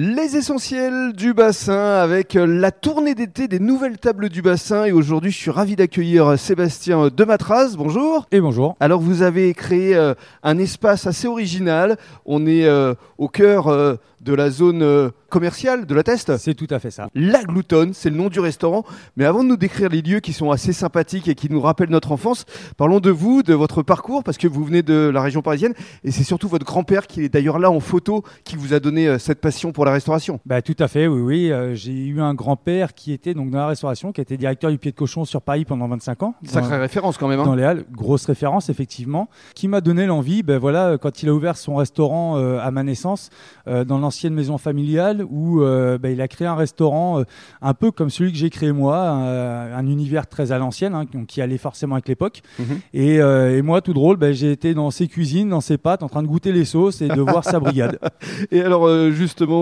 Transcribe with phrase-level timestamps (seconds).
[0.00, 4.84] Les essentiels du bassin avec la tournée d'été des nouvelles tables du bassin.
[4.84, 7.74] Et aujourd'hui, je suis ravi d'accueillir Sébastien Dematraz.
[7.76, 8.24] Bonjour.
[8.30, 8.76] Et bonjour.
[8.78, 10.14] Alors, vous avez créé euh,
[10.44, 11.96] un espace assez original.
[12.26, 16.36] On est euh, au cœur euh, de la zone euh, commerciale de la Teste.
[16.38, 17.08] C'est tout à fait ça.
[17.14, 18.84] La Gloutonne, c'est le nom du restaurant.
[19.16, 21.90] Mais avant de nous décrire les lieux qui sont assez sympathiques et qui nous rappellent
[21.90, 22.44] notre enfance,
[22.76, 25.74] parlons de vous, de votre parcours, parce que vous venez de la région parisienne.
[26.04, 29.08] Et c'est surtout votre grand-père qui est d'ailleurs là en photo qui vous a donné
[29.08, 30.40] euh, cette passion pour la restauration.
[30.46, 31.52] Bah, tout à fait, oui, oui.
[31.52, 34.78] Euh, j'ai eu un grand-père qui était donc dans la restauration, qui était directeur du
[34.78, 36.34] pied de cochon sur Paris pendant 25 ans.
[36.44, 37.40] Sacrée dans, référence quand même.
[37.40, 37.44] hein.
[37.44, 41.34] dans les Halles, grosse référence effectivement, qui m'a donné l'envie, ben voilà, quand il a
[41.34, 43.30] ouvert son restaurant euh, à ma naissance,
[43.66, 47.24] euh, dans l'ancienne maison familiale, où euh, ben, il a créé un restaurant euh,
[47.62, 51.06] un peu comme celui que j'ai créé moi, un, un univers très à l'ancienne, hein,
[51.26, 52.42] qui allait forcément avec l'époque.
[52.58, 52.66] Mhm.
[52.94, 56.02] Et, euh, et moi, tout drôle, ben, j'ai été dans ses cuisines, dans ses pâtes,
[56.02, 57.98] en train de goûter les sauces et de voir sa brigade.
[58.50, 59.10] Et alors euh,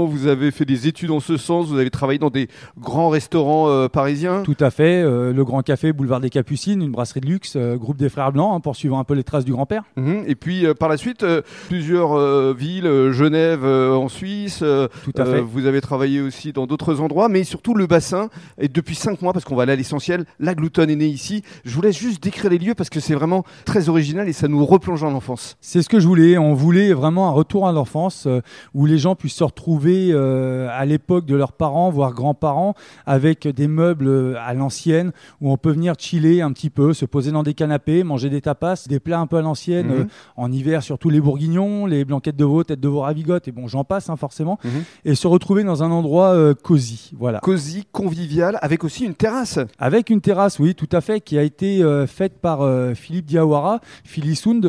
[0.06, 3.68] vous avez fait des études en ce sens, vous avez travaillé dans des grands restaurants
[3.68, 4.42] euh, parisiens?
[4.42, 5.02] Tout à fait.
[5.02, 8.32] euh, le Grand Café, boulevard des Capucines, une brasserie de luxe, euh, groupe des Frères
[8.32, 9.84] Blancs, hein, poursuivant un peu les traces du grand-père.
[9.96, 10.24] Mhm.
[10.26, 11.24] Et puis par la suite,
[11.68, 14.58] plusieurs villes, Genève en Suisse.
[14.58, 15.40] Tout à fait.
[15.40, 18.28] vous avez travaillé aussi dans d'autres endroits, mais surtout le bassin.
[18.58, 21.42] Et depuis cinq mois, parce qu'on va aller à l'essentiel, la gloutonne est née ici.
[21.64, 24.48] Je vous laisse juste décrire les lieux parce que c'est vraiment très original et ça
[24.48, 25.56] nous replonge en enfance.
[25.60, 26.38] C'est ce que je voulais.
[26.38, 28.28] On voulait vraiment un retour à l'enfance
[28.74, 32.74] où les gens puissent se retrouver euh, à l'époque de leurs parents, voire grands-parents,
[33.06, 37.04] avec des meubles euh, à l'ancienne où on peut venir chiller un petit peu, se
[37.04, 39.86] poser dans des canapés, manger des tapas, des plats un peu à l'ancienne.
[39.86, 39.92] Mhm.
[39.92, 40.04] euh,
[40.36, 43.68] en hiver, surtout les bourguignons, les blanquettes de veau, têtes de veau ravigote, et bon,
[43.68, 44.58] j'en passe hein, forcément.
[44.64, 44.70] Mhm.
[45.04, 47.12] Et se retrouver dans un endroit euh, cosy.
[47.18, 47.40] Voilà.
[47.40, 49.58] Cosy, convivial, avec aussi une terrasse.
[49.78, 52.60] Avec une terrasse, oui, tout à fait, qui a été faite par
[52.94, 54.64] Philippe Diawara, Philly Sound,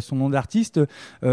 [0.00, 0.80] son nom d'artiste.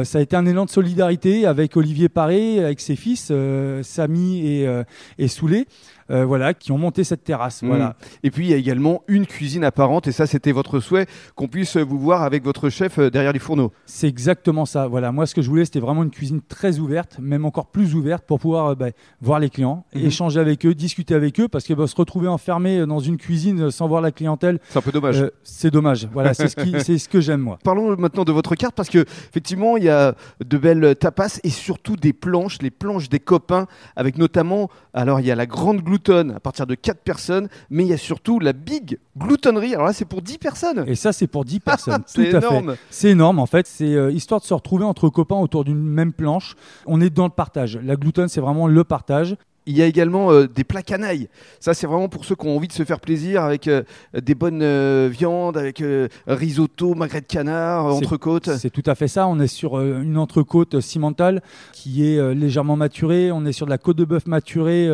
[0.04, 4.46] Ça a été un élan de solidarité avec Olivier Paré, avec ses fils, euh, Samy
[4.46, 4.84] et, euh,
[5.18, 5.68] et Soulé,
[6.12, 7.62] euh, voilà, qui ont monté cette terrasse.
[7.62, 7.70] Mhm.
[7.70, 7.96] Voilà.
[8.24, 11.48] Et puis il y a également une cuisine apparente, et ça c'était votre souhait, qu'on
[11.48, 13.72] puisse vous voir avec votre chef euh, derrière les fourneaux.
[13.86, 14.88] C'est exactement ça.
[14.88, 17.96] Voilà, moi, ce que je voulais, c'était vraiment une cuisine très ouverte, même encore plus
[17.96, 18.88] ouverte, pour pouvoir euh, bah,
[19.22, 20.06] voir les clients, Mhm.
[20.06, 23.64] échanger avec eux, discuter avec eux, parce que bah, se retrouver enfermé dans une cuisine
[23.64, 25.22] euh, sans voir la clientèle, C'est un peu dommage.
[25.22, 26.08] euh, c'est dommage.
[26.12, 27.60] Voilà, c'est ce, qui- c'est ce que j'aime, moi.
[27.64, 29.00] Parlons maintenant de votre carte parce que
[29.30, 33.68] effectivement il y a de belles tapas et surtout des planches, les planches des copains
[33.96, 37.90] avec notamment alors il y a la grande à partir de 4 personnes mais il
[37.90, 40.84] y a surtout la big gloutonnerie alors là c'est pour 10 personnes.
[40.88, 42.04] Et ça, c'est pour 10 personnes.
[42.06, 42.76] c'est énorme.
[42.90, 43.68] C'est énorme, en fait.
[43.68, 46.56] C'est euh, histoire de se retrouver entre copains autour d'une même planche.
[46.86, 47.78] On est dans le partage.
[47.78, 49.36] La gloutonne, c'est vraiment le partage.
[49.66, 51.30] Il y a également euh, des plats canailles.
[51.60, 54.36] Ça c'est vraiment pour ceux qui ont envie de se faire plaisir avec euh, des
[54.36, 55.82] bonnes euh, viandes, avec
[56.28, 58.50] risotto, magret de canard, C'est- entrecôte.
[58.58, 59.28] C'est tout à fait ça.
[59.28, 61.42] On est sur une entrecôte cimentale
[61.72, 63.32] qui est légèrement maturée.
[63.32, 64.88] On est sur de la côte de bœuf maturée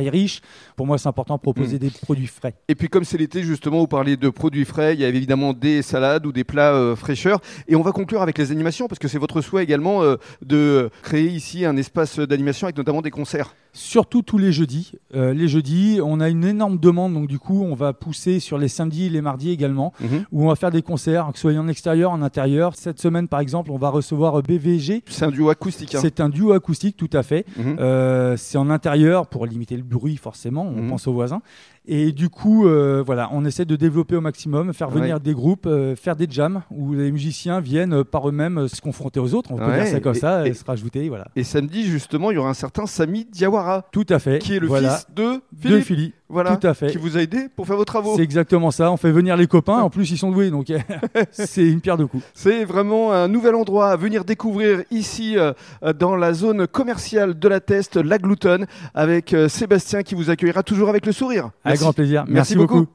[0.00, 0.40] Irish.
[0.76, 2.54] Pour moi, c'est important de proposer des produits frais.
[2.68, 5.52] Et puis comme c'est l'été justement, vous parlez de produits frais, il y a évidemment
[5.52, 7.40] des salades ou des plats fraîcheurs.
[7.68, 10.02] Et on va conclure avec les animations parce que c'est votre souhait également
[10.42, 13.50] de créer ici un espace d'animation avec notamment des concerts.
[13.76, 14.92] Surtout tous les jeudis.
[15.16, 18.56] Euh, les jeudis, on a une énorme demande, donc du coup, on va pousser sur
[18.56, 19.92] les samedis et les mardis également,
[20.30, 22.74] où on va faire des concerts, que ce soit en extérieur, en intérieur.
[22.76, 25.02] Cette semaine, par exemple, on va recevoir BVG.
[25.08, 25.94] C'est un duo acoustique.
[25.94, 25.98] hein.
[26.00, 27.44] C'est un duo acoustique, tout à fait.
[27.56, 27.76] Mhm.
[27.80, 30.62] Euh, c'est en intérieur pour limiter le bruit, forcément.
[30.66, 30.88] On Mhm.
[30.90, 31.42] pense aux voisins.
[31.86, 35.20] Et du coup, euh, voilà, on essaie de développer au maximum, faire venir Ouais.
[35.20, 39.20] des groupes, euh, faire des jams où les musiciens viennent euh, par eux-mêmes se confronter
[39.20, 39.50] aux autres.
[39.52, 41.26] On peut Ouais, dire ça comme et- ça, et- et se rajouter, voilà.
[41.36, 44.38] Et samedi justement, il y aura un certain Sami Diawara Tout à fait.
[44.38, 44.96] qui est le voilà.
[44.96, 45.84] fils de de Philippe.
[45.84, 46.12] Philly.
[46.28, 46.56] Voilà.
[46.56, 46.88] Tout à fait.
[46.88, 48.16] Qui vous a aidé pour faire vos travaux.
[48.16, 48.90] C'est exactement ça.
[48.90, 49.78] On fait venir les copains.
[49.78, 50.72] En plus, ils sont doués, donc
[51.30, 52.24] c'est une pierre de coups.
[52.34, 55.52] C'est vraiment un nouvel endroit à venir découvrir ici euh,
[55.98, 60.62] dans la zone commerciale de la Teste, la Gloutonne, avec euh, Sébastien qui vous accueillera
[60.62, 61.50] toujours avec le sourire.
[61.64, 62.24] Avec grand plaisir.
[62.26, 62.86] Merci beaucoup.